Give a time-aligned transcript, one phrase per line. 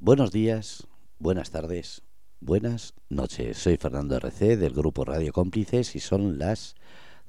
[0.00, 0.86] Buenos días,
[1.18, 2.02] buenas tardes,
[2.38, 3.58] buenas noches.
[3.58, 6.76] Soy Fernando RC del grupo Radio Cómplices y son las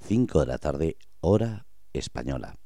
[0.03, 2.59] 5 de la tarde, hora española.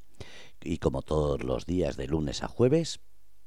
[0.62, 3.00] Y como todos los días de lunes a jueves,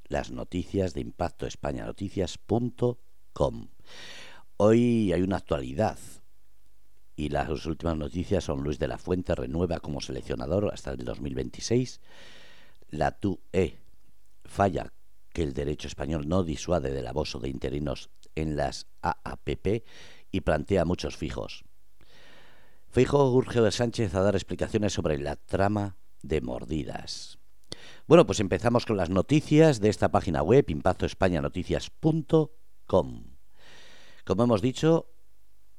[0.06, 3.68] las noticias de Impacto España Noticias.com.
[4.58, 6.00] Hoy hay una actualidad
[7.16, 12.02] y las últimas noticias son Luis de la Fuente renueva como seleccionador hasta el 2026.
[12.90, 13.78] La TUE
[14.44, 14.92] falla
[15.38, 19.86] que el derecho español no disuade del abuso de interinos en las AAPP
[20.32, 21.64] y plantea muchos fijos.
[22.88, 27.38] Fijo urge de Sánchez a dar explicaciones sobre la trama de mordidas.
[28.08, 33.24] Bueno, pues empezamos con las noticias de esta página web, impactoespañanoticias.com.
[34.26, 35.14] Como hemos dicho,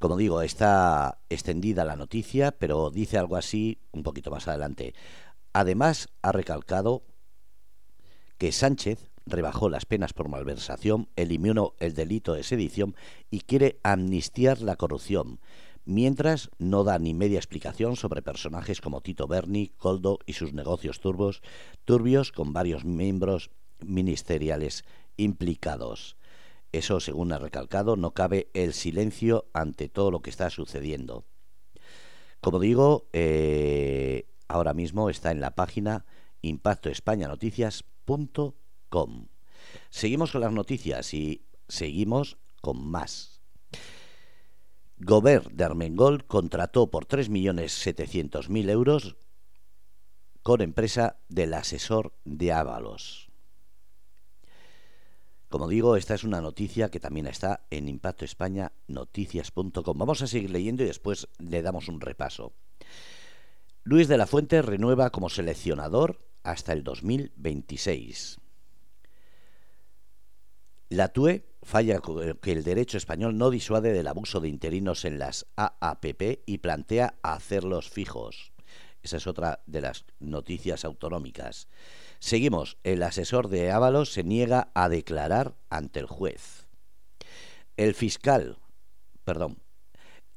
[0.00, 4.94] Como digo, está extendida la noticia, pero dice algo así un poquito más adelante.
[5.52, 7.02] Además, ha recalcado
[8.38, 12.94] que Sánchez rebajó las penas por malversación, eliminó el delito de sedición
[13.30, 15.40] y quiere amnistiar la corrupción,
[15.84, 21.00] mientras no da ni media explicación sobre personajes como Tito Berni, Coldo y sus negocios
[21.00, 21.42] turbos,
[21.84, 24.84] turbios con varios miembros ministeriales
[25.16, 26.16] implicados.
[26.72, 31.24] Eso, según ha recalcado, no cabe el silencio ante todo lo que está sucediendo.
[32.40, 36.04] Como digo, eh, ahora mismo está en la página
[36.42, 39.28] impactoespañanoticias.com.
[39.90, 43.40] Seguimos con las noticias y seguimos con más.
[44.98, 49.16] Gobert de Armengol contrató por 3.700.000 euros
[50.42, 53.30] con empresa del asesor de Ábalos.
[55.48, 59.98] Como digo, esta es una noticia que también está en impactoespañanoticias.com.
[59.98, 62.52] Vamos a seguir leyendo y después le damos un repaso.
[63.90, 68.38] Luis de la Fuente renueva como seleccionador hasta el 2026.
[70.90, 72.00] La TUE falla
[72.40, 77.18] que el derecho español no disuade del abuso de interinos en las AAPP y plantea
[77.24, 78.52] hacerlos fijos.
[79.02, 81.66] Esa es otra de las noticias autonómicas.
[82.20, 82.78] Seguimos.
[82.84, 86.68] El asesor de Ábalos se niega a declarar ante el juez.
[87.76, 88.60] El fiscal,
[89.24, 89.58] perdón,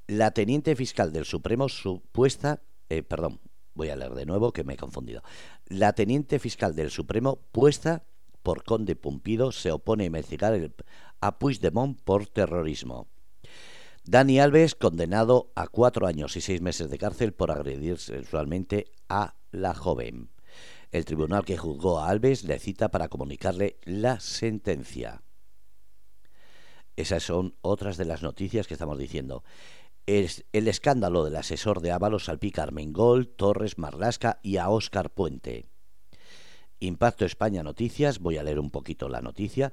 [0.08, 2.64] la teniente fiscal del Supremo supuesta
[2.98, 3.40] eh, perdón,
[3.74, 5.22] voy a leer de nuevo que me he confundido.
[5.66, 8.06] La teniente fiscal del Supremo, puesta
[8.42, 10.74] por Conde Pumpido, se opone a investigar el,
[11.22, 13.08] a Puigdemont por terrorismo.
[14.06, 19.36] Dani Alves, condenado a cuatro años y seis meses de cárcel por agredir sexualmente a
[19.52, 20.30] la joven.
[20.92, 25.24] El tribunal que juzgó a Alves le cita para comunicarle la sentencia.
[26.96, 29.44] Esas son otras de las noticias que estamos diciendo
[30.06, 35.66] el escándalo del asesor de Ábalos salpica a Armengol, Torres, Marlasca y a Óscar Puente.
[36.80, 39.72] Impacto España Noticias, voy a leer un poquito la noticia.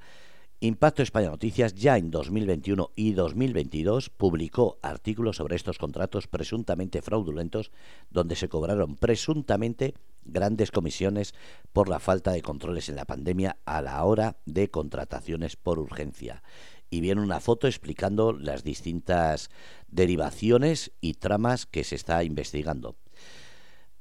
[0.60, 7.72] Impacto España Noticias ya en 2021 y 2022 publicó artículos sobre estos contratos presuntamente fraudulentos
[8.10, 11.34] donde se cobraron presuntamente grandes comisiones
[11.72, 16.42] por la falta de controles en la pandemia a la hora de contrataciones por urgencia
[16.90, 19.48] y viene una foto explicando las distintas
[19.88, 22.96] derivaciones y tramas que se está investigando.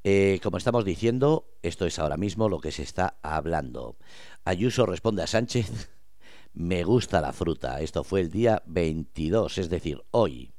[0.03, 3.97] Eh, como estamos diciendo, esto es ahora mismo lo que se está hablando.
[4.44, 5.91] Ayuso responde a Sánchez,
[6.53, 7.81] me gusta la fruta.
[7.81, 10.53] Esto fue el día 22, es decir, hoy.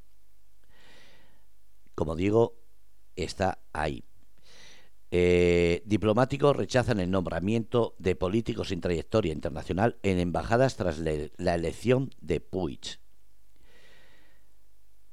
[1.94, 2.60] Como digo,
[3.16, 4.04] está ahí.
[5.12, 12.10] Eh, diplomáticos rechazan el nombramiento de políticos sin trayectoria internacional en embajadas tras la elección
[12.20, 13.00] de Puig.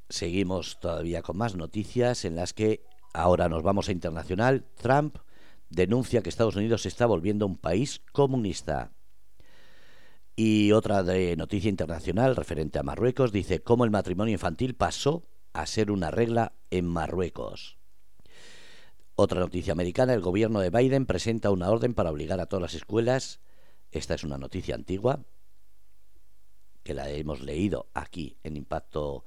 [0.09, 4.65] Seguimos todavía con más noticias en las que ahora nos vamos a internacional.
[4.75, 5.17] Trump
[5.69, 8.91] denuncia que Estados Unidos se está volviendo un país comunista.
[10.35, 15.23] Y otra de noticia internacional referente a Marruecos dice cómo el matrimonio infantil pasó
[15.53, 17.76] a ser una regla en Marruecos.
[19.19, 22.73] Otra noticia americana, el gobierno de Biden presenta una orden para obligar a todas las
[22.75, 23.39] escuelas,
[23.89, 25.25] esta es una noticia antigua,
[26.83, 29.23] que la hemos leído aquí en Impacto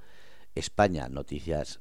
[0.55, 1.81] España Noticias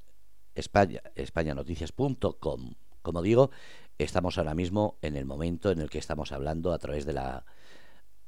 [0.56, 2.74] España, españanoticias.com.
[3.04, 3.52] Como digo,
[4.00, 7.46] estamos ahora mismo en el momento en el que estamos hablando a través de la...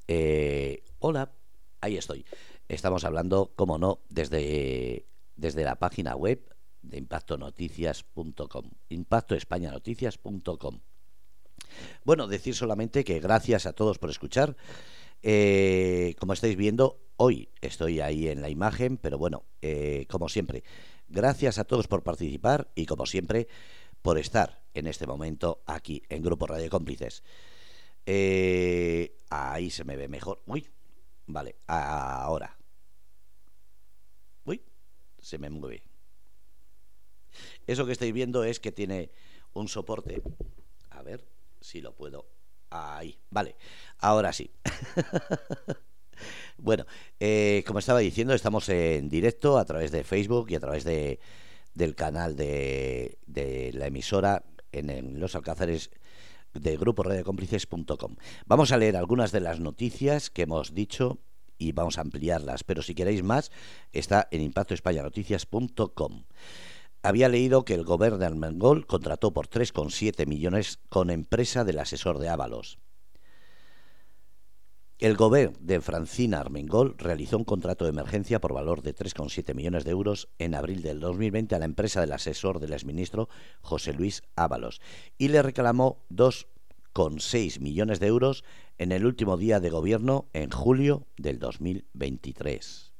[0.08, 1.32] Eh, hola,
[1.82, 2.24] ahí estoy.
[2.68, 5.08] Estamos hablando, como no, desde,
[5.38, 6.52] desde la página web
[6.82, 10.80] de impactonoticias.com, impactoespañanoticias.com.
[12.04, 14.56] Bueno, decir solamente que gracias a todos por escuchar.
[15.24, 20.64] Eh, como estáis viendo, hoy estoy ahí en la imagen, pero bueno, eh, como siempre,
[21.08, 23.48] gracias a todos por participar y como siempre,
[24.02, 27.24] por estar en este momento aquí en Grupo Radio Cómplices.
[28.06, 30.42] Eh, ahí se me ve mejor.
[30.48, 30.68] Uy,
[31.28, 32.58] vale, ahora.
[34.46, 34.64] Uy,
[35.20, 35.91] se me mueve.
[37.68, 39.12] Eso que estáis viendo es que tiene
[39.54, 40.22] un soporte.
[40.90, 41.26] A ver
[41.60, 42.28] si lo puedo.
[42.70, 43.56] Ahí, vale,
[44.00, 44.50] ahora sí.
[46.58, 46.86] bueno,
[47.20, 51.20] eh, como estaba diciendo, estamos en directo a través de Facebook y a través de,
[51.74, 55.92] del canal de, de la emisora en, los alcázares
[56.54, 58.16] de grupo radiocómplices.com.
[58.46, 61.20] Vamos a leer algunas de las noticias que hemos dicho
[61.58, 63.52] y vamos a ampliarlas, pero si queréis más,
[63.94, 66.24] está en impactoespañanoticias.com.
[67.04, 72.20] Había leído que el gobierno de Armengol contrató por 3,7 millones con empresa del asesor
[72.20, 72.78] de Ábalos.
[75.00, 79.84] El gobierno de Francina Armengol realizó un contrato de emergencia por valor de 3,7 millones
[79.84, 83.28] de euros en abril del 2020 a la empresa del asesor del exministro
[83.62, 84.80] José Luis Ábalos
[85.18, 88.44] y le reclamó 2,6 millones de euros
[88.78, 92.91] en el último día de gobierno en julio del 2023.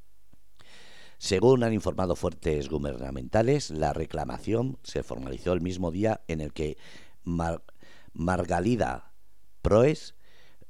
[1.22, 6.76] Según han informado fuertes gubernamentales, la reclamación se formalizó el mismo día en el que
[8.12, 9.12] Margalida
[9.62, 10.16] Proes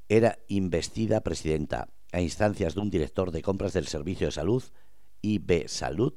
[0.09, 4.63] era investida presidenta a instancias de un director de compras del Servicio de Salud,
[5.23, 6.13] IB Salud,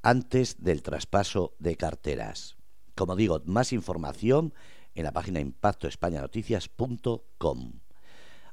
[0.00, 2.56] antes del traspaso de carteras.
[2.94, 4.54] Como digo, más información
[4.94, 7.72] en la página impactoespañanoticias.com.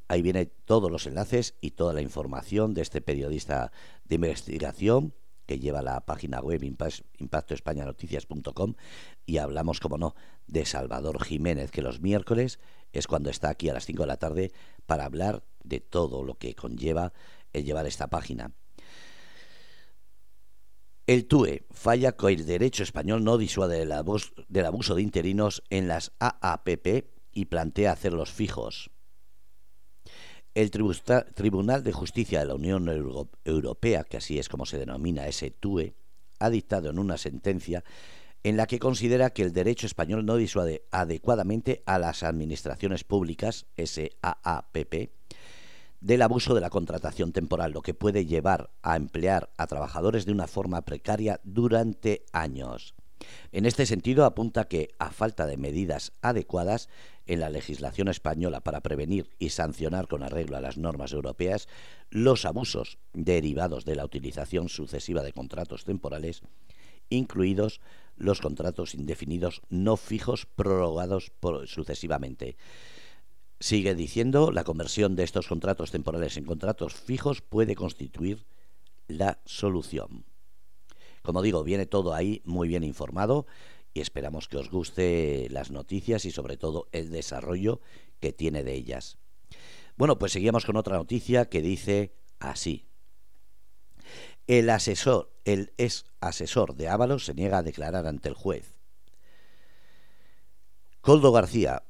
[0.10, 3.72] Ahí viene todos los enlaces y toda la información de este periodista
[4.04, 5.14] de investigación
[5.52, 8.76] que lleva la página web impactoespañanoticias.com
[9.26, 10.16] y hablamos, como no,
[10.48, 12.62] de Salvador Jiménez, que los miércoles
[12.94, 14.54] es cuando está aquí a las 5 de la tarde
[14.86, 17.12] para hablar de todo lo que conlleva
[17.52, 18.54] el llevar esta página.
[21.06, 26.14] El TUE falla que el derecho español no disuade del abuso de interinos en las
[26.20, 28.91] AAPP y plantea hacerlos fijos.
[30.54, 32.90] El Tribunal de Justicia de la Unión
[33.46, 35.94] Europea, que así es como se denomina ese TUE,
[36.40, 37.86] ha dictado en una sentencia
[38.44, 43.68] en la que considera que el derecho español no disuade adecuadamente a las administraciones públicas,
[43.78, 45.12] SAAPP,
[46.02, 50.34] del abuso de la contratación temporal, lo que puede llevar a emplear a trabajadores de
[50.34, 52.96] una forma precaria durante años.
[53.52, 56.90] En este sentido, apunta que, a falta de medidas adecuadas
[57.26, 61.68] en la legislación española para prevenir y sancionar con arreglo a las normas europeas
[62.10, 66.42] los abusos derivados de la utilización sucesiva de contratos temporales,
[67.10, 67.82] incluidos
[68.18, 71.32] los contratos indefinidos no fijos prorrogados
[71.66, 72.58] sucesivamente.
[73.60, 78.46] Sigue diciendo, la conversión de estos contratos temporales en contratos fijos puede constituir
[79.08, 80.26] la solución.
[81.22, 83.46] Como digo, viene todo ahí muy bien informado
[83.94, 87.82] y esperamos que os guste las noticias y sobre todo el desarrollo
[88.20, 89.18] que tiene de ellas.
[89.98, 92.88] Bueno, pues seguimos con otra noticia que dice así.
[94.48, 98.80] El asesor, el ex asesor de Ábalos se niega a declarar ante el juez.
[101.02, 101.84] Coldo García,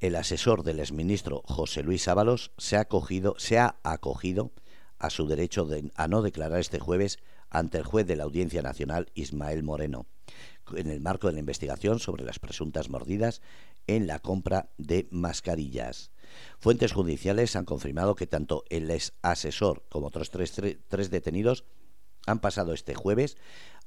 [0.00, 4.52] el asesor del exministro José Luis Ábalos, se ha, acogido, se ha acogido
[4.98, 7.18] a su derecho a no declarar este jueves
[7.50, 10.06] ante el juez de la Audiencia Nacional Ismael Moreno,
[10.74, 13.40] en el marco de la investigación sobre las presuntas mordidas
[13.86, 16.10] en la compra de mascarillas.
[16.58, 21.64] Fuentes judiciales han confirmado que tanto el ex asesor como otros tres, detenidos
[22.26, 23.36] han pasado este jueves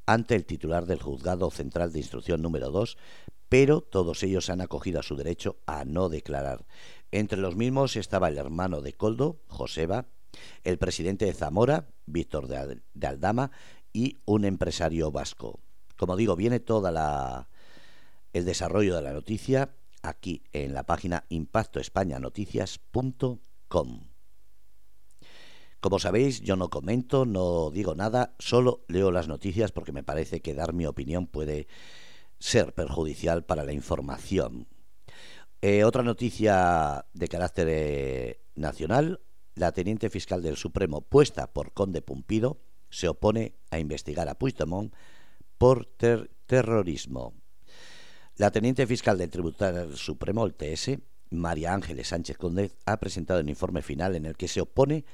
[0.05, 2.97] ante el titular del Juzgado Central de Instrucción número 2,
[3.49, 6.65] pero todos ellos han acogido a su derecho a no declarar.
[7.11, 10.07] Entre los mismos estaba el hermano de Coldo, Joseba,
[10.63, 13.51] el presidente de Zamora, Víctor de, Aldama,
[13.93, 15.59] y un empresario vasco.
[15.97, 17.49] Como digo, viene toda la
[18.31, 24.09] el desarrollo de la noticia aquí en la página impactoespañanoticias.com.
[25.81, 30.41] Como sabéis, yo no comento, no digo nada, solo leo las noticias porque me parece
[30.41, 31.67] que dar mi opinión puede
[32.37, 34.67] ser perjudicial para la información.
[35.61, 39.19] Eh, otra noticia de carácter eh, nacional,
[39.55, 44.93] la teniente fiscal del Supremo, puesta por Conde Pumpido, se opone a investigar a Puigdemont
[45.57, 45.85] por
[46.45, 47.33] terrorismo.
[48.35, 53.49] La teniente fiscal del Tribunal Supremo, el TS, María Ángeles Sánchez Conde, ha presentado un
[53.49, 55.05] informe final en el que se opone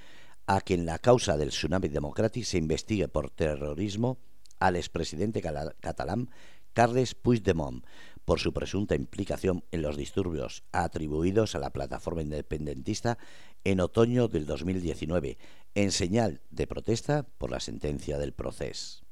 [0.48, 4.20] a que en la causa del tsunami democrático se investigue por terrorismo
[4.60, 6.30] al expresidente catalán
[6.74, 7.84] Carles Puigdemont
[8.26, 13.18] por su presunta implicación en los disturbios atribuidos a la plataforma independentista
[13.64, 15.38] en otoño del 2019,
[15.76, 19.06] en señal de protesta por la sentencia del proceso.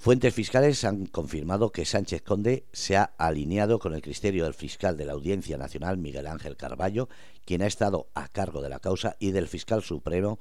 [0.00, 4.96] Fuentes fiscales han confirmado que Sánchez Conde se ha alineado con el criterio del fiscal
[4.96, 7.08] de la Audiencia Nacional, Miguel Ángel Carballo,
[7.44, 10.38] quien ha estado a cargo de la causa, y del fiscal supremo,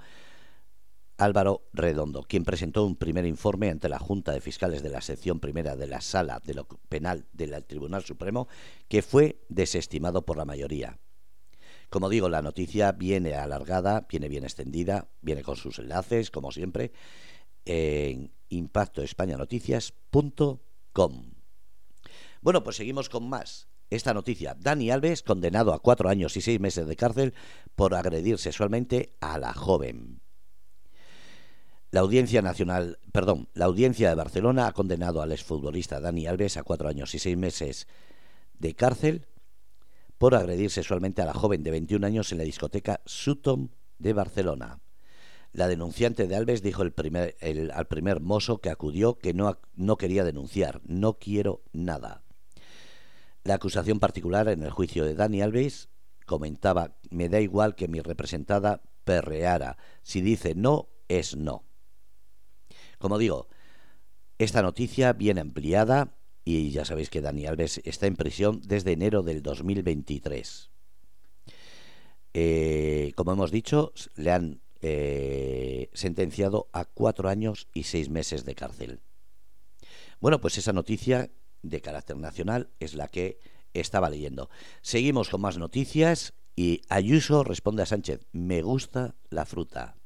[1.18, 5.40] Álvaro Redondo, quien presentó un primer informe ante la Junta de Fiscales de la sección
[5.40, 8.48] primera de la Sala de lo Penal del Tribunal Supremo,
[8.88, 11.00] que fue desestimado por la mayoría.
[11.90, 16.92] Como digo, la noticia viene alargada, viene bien extendida, viene con sus enlaces, como siempre,
[17.66, 21.32] en impactoespañanoticias.com.
[22.42, 23.68] Bueno, pues seguimos con más.
[23.90, 27.34] Esta noticia, Dani Alves condenado a cuatro años y seis meses de cárcel
[27.76, 30.20] por agredir sexualmente a la joven.
[31.98, 36.62] La Audiencia Nacional, perdón, la Audiencia de Barcelona ha condenado al exfutbolista Dani Alves a
[36.62, 37.88] cuatro años y seis meses
[38.60, 39.26] de cárcel
[40.20, 44.80] por agredir sexualmente a la joven de 21 años en la discoteca Sutton de Barcelona.
[45.54, 50.82] La denunciante de Alves dijo al primer mozo que acudió que no, no quería denunciar,
[50.86, 52.22] no quiero nada.
[53.44, 55.90] La acusación particular en el juicio de Dani Alves
[56.28, 61.67] comentaba, me da igual que mi representada perreara, si dice no, es no.
[62.98, 63.48] Como digo,
[64.38, 69.24] esta noticia viene ampliada y ya sabéis que Dani Alves está en prisión desde enero
[69.24, 70.70] del 2023.
[72.34, 78.56] Eh, como hemos dicho, le han eh, sentenciado a cuatro años y seis meses de
[78.56, 79.02] cárcel.
[80.20, 81.32] Bueno, pues esa noticia
[81.64, 83.40] de carácter nacional es la que
[83.74, 84.50] estaba leyendo.
[84.82, 89.98] Seguimos con más noticias y Ayuso responde a Sánchez, me gusta la fruta.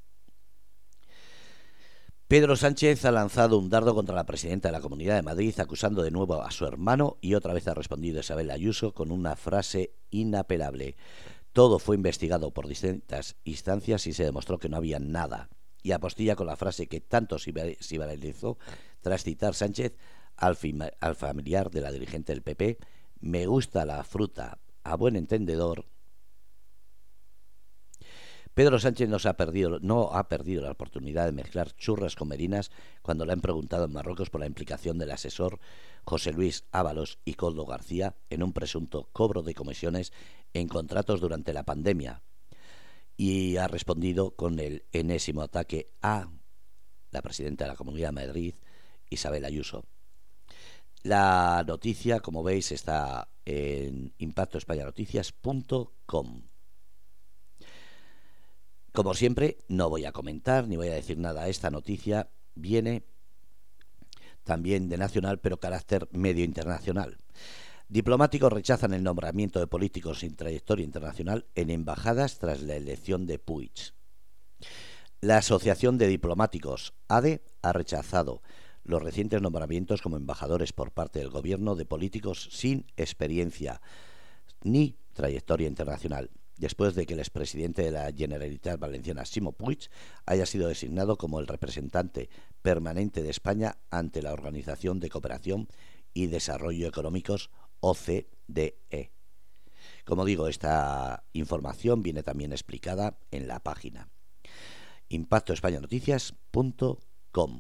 [2.32, 6.02] Pedro Sánchez ha lanzado un dardo contra la presidenta de la Comunidad de Madrid, acusando
[6.02, 9.92] de nuevo a su hermano y otra vez ha respondido Isabel Ayuso con una frase
[10.12, 10.96] inapelable.
[11.52, 15.50] Todo fue investigado por distintas instancias y se demostró que no había nada.
[15.84, 18.58] Y apostilla con la frase que tanto se viralizó
[19.02, 19.98] tras citar Sánchez
[20.38, 20.58] al,
[21.02, 22.78] al familiar de la dirigente del PP,
[23.20, 25.91] me gusta la fruta, a buen entendedor.
[28.54, 32.70] Pedro Sánchez no, ha perdido, la oportunidad de mezclar churras con merinas
[33.02, 35.62] cuando le han preguntado en Marruecos por la implicación del asesor
[36.04, 40.12] José Luis Ábalos y Coldo García en un presunto cobro de comisiones
[40.54, 42.24] en contratos durante la pandemia
[43.16, 46.28] y ha respondido con el enésimo ataque a
[47.12, 48.56] la presidenta de la Comunidad de Madrid,
[49.10, 49.86] Isabel Ayuso.
[51.04, 56.51] La noticia, como veis, está en impactoespañanoticias.com.
[58.94, 61.48] Como siempre, no voy a comentar ni voy a decir nada.
[61.48, 63.04] Esta noticia viene
[64.44, 67.18] también de nacional, pero carácter medio internacional.
[67.88, 73.40] Diplomáticos rechazan el nombramiento de políticos sin trayectoria internacional en embajadas tras la elección de
[73.40, 73.94] Puig.
[75.22, 78.42] La Asociación de Diplomáticos, ADE, ha rechazado
[78.84, 83.82] los recientes nombramientos como embajadores por parte del gobierno de políticos sin experiencia
[84.64, 86.30] ni trayectoria internacional,
[86.62, 89.90] después de que el expresidente de la Generalitat Valenciana, Simo Puig,
[90.28, 92.30] haya sido designado como el representante
[92.62, 95.68] permanente de España ante la Organización de Cooperación
[96.14, 97.50] y Desarrollo Económicos
[97.80, 99.12] OCDE.
[100.06, 104.12] Como digo, esta información viene también explicada en la página
[105.10, 107.60] impactoespañanoticias.com.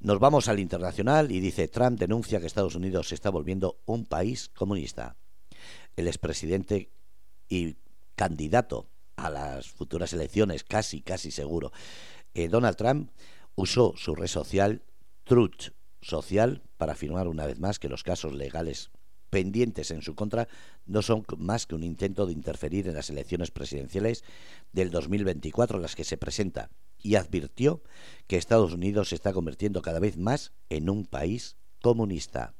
[0.00, 4.06] Nos vamos al internacional y dice Trump denuncia que Estados Unidos se está volviendo un
[4.06, 5.16] país comunista.
[5.96, 6.92] El expresidente
[7.48, 7.78] y
[8.18, 11.70] candidato a las futuras elecciones, casi, casi seguro,
[12.34, 13.12] eh, Donald Trump
[13.54, 14.82] usó su red social
[15.22, 18.90] Truth Social para afirmar una vez más que los casos legales
[19.30, 20.48] pendientes en su contra
[20.84, 24.24] no son más que un intento de interferir en las elecciones presidenciales
[24.72, 27.82] del 2024 en las que se presenta y advirtió
[28.26, 32.54] que Estados Unidos se está convirtiendo cada vez más en un país comunista.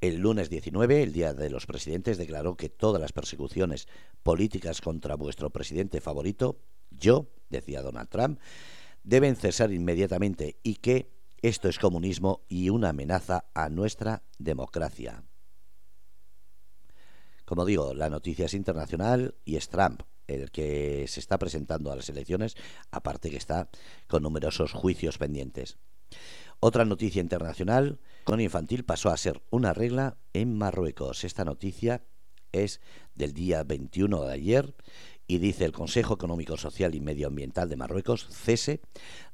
[0.00, 3.88] El lunes 19, el Día de los Presidentes, declaró que todas las persecuciones
[4.22, 8.38] políticas contra vuestro presidente favorito, yo, decía Donald Trump,
[9.02, 11.10] deben cesar inmediatamente y que
[11.42, 15.24] esto es comunismo y una amenaza a nuestra democracia.
[17.44, 21.96] Como digo, la noticia es internacional y es Trump el que se está presentando a
[21.96, 22.54] las elecciones,
[22.90, 23.68] aparte que está
[24.06, 25.78] con numerosos juicios pendientes.
[26.60, 31.22] Otra noticia internacional, con infantil pasó a ser una regla en Marruecos.
[31.22, 32.02] Esta noticia
[32.50, 32.80] es
[33.14, 34.74] del día 21 de ayer
[35.28, 38.80] y dice el Consejo Económico, Social y Medioambiental de Marruecos, CESE,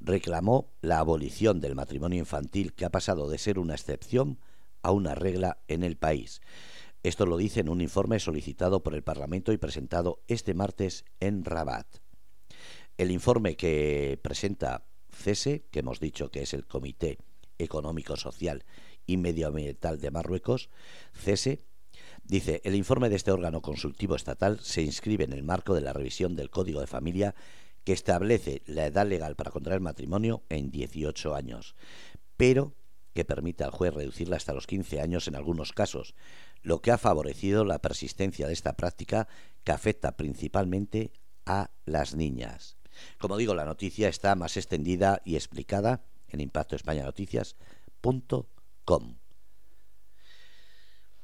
[0.00, 4.38] reclamó la abolición del matrimonio infantil que ha pasado de ser una excepción
[4.83, 6.43] a una regla en el país.
[7.02, 11.47] Esto lo dice en un informe solicitado por el Parlamento y presentado este martes en
[11.47, 11.87] Rabat.
[12.99, 17.18] El informe que presenta CESE, que hemos dicho que es el Comité
[17.59, 18.64] Económico, Social
[19.06, 20.71] y Medioambiental de Marruecos,
[21.12, 21.64] CESE,
[22.25, 25.92] dice, el informe de este órgano consultivo estatal se inscribe en el marco de la
[25.92, 27.35] revisión del Código de Familia
[27.85, 31.76] que establece la edad legal para contraer matrimonio en 18 años,
[32.37, 32.75] pero
[33.12, 36.14] que permite al juez reducirla hasta los 15 años en algunos casos,
[36.62, 39.28] lo que ha favorecido la persistencia de esta práctica
[39.62, 41.12] que afecta principalmente
[41.47, 42.76] a las niñas.
[43.18, 49.16] Como digo, la noticia está más extendida y explicada en impactoespañanoticias.com.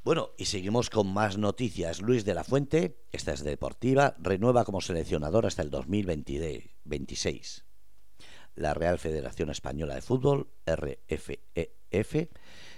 [0.03, 2.01] Bueno, y seguimos con más noticias.
[2.01, 7.67] Luis de la Fuente, esta es deportiva, renueva como seleccionador hasta el 2026.
[8.55, 12.31] La Real Federación Española de Fútbol, RFEF,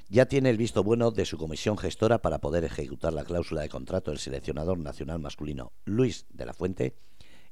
[0.09, 3.69] ya tiene el visto bueno de su comisión gestora para poder ejecutar la cláusula de
[3.69, 6.97] contrato del seleccionador nacional masculino Luis de la Fuente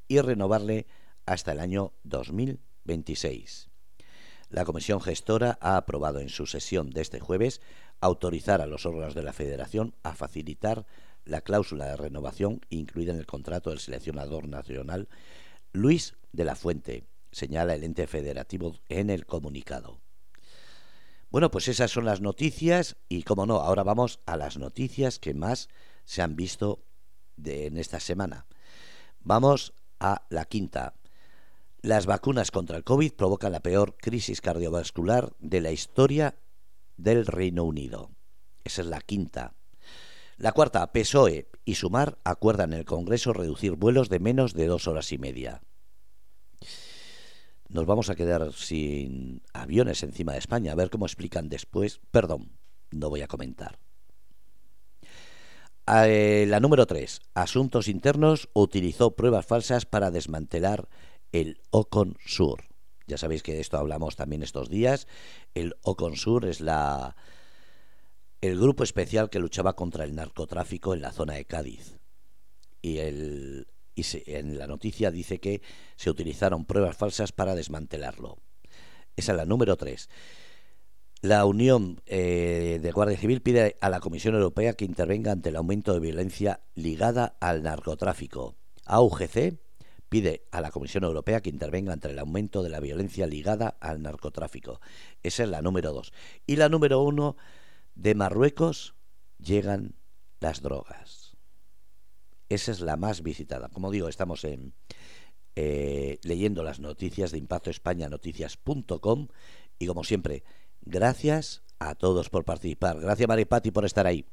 [0.09, 0.89] y renovarle
[1.27, 3.69] hasta el año 2026.
[4.49, 7.61] La comisión gestora ha aprobado en su sesión de este jueves
[8.01, 10.87] autorizar a los órganos de la Federación a facilitar
[11.25, 15.09] la cláusula de renovación incluida en el contrato del seleccionador nacional
[15.73, 20.01] Luis de la Fuente, señala el ente federativo en el comunicado.
[21.31, 25.33] Bueno, pues esas son las noticias y, como no, ahora vamos a las noticias que
[25.33, 25.69] más
[26.05, 26.83] se han visto
[27.37, 28.47] de, en esta semana.
[29.21, 30.95] Vamos a la quinta.
[31.83, 36.37] Las vacunas contra el COVID provocan la peor crisis cardiovascular de la historia
[36.97, 38.11] del Reino Unido.
[38.65, 39.55] Esa es la quinta.
[40.37, 44.87] La cuarta, PSOE y Sumar acuerdan en el Congreso reducir vuelos de menos de dos
[44.87, 45.63] horas y media
[47.71, 50.73] nos vamos a quedar sin aviones encima de España.
[50.73, 52.01] A ver cómo explican después.
[52.11, 52.53] Perdón,
[52.91, 53.79] no voy a comentar.
[55.87, 57.21] Eh, la número 3.
[57.35, 60.89] Asuntos Internos utilizó pruebas falsas para desmantelar
[61.33, 62.65] el Ocon Sur.
[63.07, 65.07] Ya sabéis que de esto hablamos también estos días.
[65.55, 67.17] El Ocon Sur es la
[68.41, 71.99] el grupo especial que luchaba contra el narcotráfico en la zona de Cádiz.
[72.81, 75.63] Y el y en la noticia dice que
[75.97, 78.39] se utilizaron pruebas falsas para desmantelarlo.
[79.17, 80.09] Esa es la número 3.
[81.23, 85.57] La Unión eh, de Guardia Civil pide a la Comisión Europea que intervenga ante el
[85.57, 88.57] aumento de violencia ligada al narcotráfico.
[88.87, 89.59] AUGC
[90.11, 94.03] pide a la Comisión Europea que intervenga ante el aumento de la violencia ligada al
[94.03, 94.81] narcotráfico.
[95.23, 96.13] Esa es la número 2.
[96.47, 97.37] Y la número 1,
[97.95, 98.95] de Marruecos
[99.39, 99.95] llegan
[100.41, 101.37] las drogas.
[102.49, 103.69] Esa es la más visitada.
[103.69, 104.75] Como digo, estamos en,
[105.55, 109.29] eh, leyendo las noticias de Impacto España Noticias.com
[109.79, 110.43] y como siempre,
[110.81, 112.99] gracias a todos por participar.
[113.01, 114.27] Gracias Maripati por estar ahí.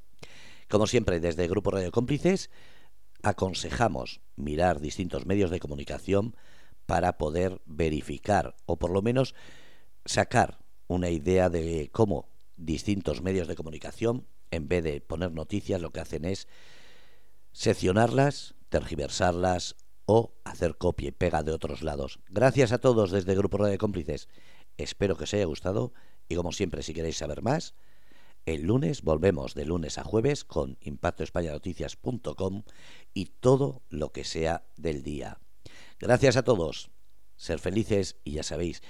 [0.70, 2.50] Como siempre, desde el Grupo Radio Cómplices
[3.24, 6.36] aconsejamos mirar distintos medios de comunicación
[6.86, 9.36] para poder verificar o por lo menos
[10.06, 15.92] sacar una idea de cómo distintos medios de comunicación, en vez de poner noticias, lo
[15.92, 16.48] que hacen es
[17.52, 19.76] seccionarlas, tergiversarlas
[20.06, 22.20] o hacer copia y pega de otros lados.
[22.30, 24.30] Gracias a todos desde el Grupo de Cómplices.
[24.78, 25.94] Espero que os haya gustado
[26.30, 27.76] y como siempre si queréis saber más,
[28.48, 32.64] el lunes volvemos de lunes a jueves con impactoespañanoticias.com
[33.14, 35.42] y todo lo que sea del día.
[36.00, 36.90] Gracias a todos.
[37.36, 38.82] Ser felices y ya sabéis,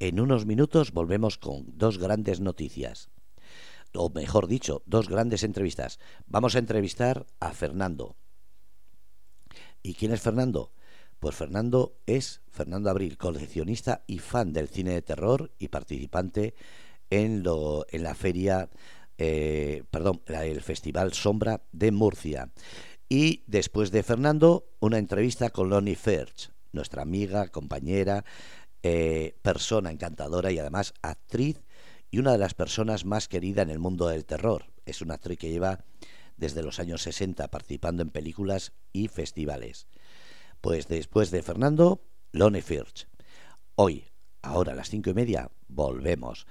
[0.00, 3.08] en unos minutos volvemos con dos grandes noticias
[3.94, 6.00] o mejor dicho, dos grandes entrevistas.
[6.26, 8.16] Vamos a entrevistar a Fernando.
[9.80, 10.72] ¿Y quién es Fernando?
[11.20, 16.56] Pues Fernando es Fernando Abril, coleccionista y fan del cine de terror y participante
[17.10, 18.70] en, lo, en la feria,
[19.18, 22.52] eh, perdón, el Festival Sombra de Murcia.
[23.08, 28.24] Y después de Fernando, una entrevista con Lonnie Ferch, nuestra amiga, compañera,
[28.82, 31.62] eh, persona encantadora y además actriz
[32.10, 34.66] y una de las personas más queridas en el mundo del terror.
[34.84, 35.84] es una actriz que lleva
[36.36, 39.88] desde los años 60 participando en películas y festivales.
[40.60, 43.08] Pues después de Fernando, Lone Firch.
[43.76, 44.04] Hoy,
[44.42, 46.46] ahora a las cinco y media, volvemos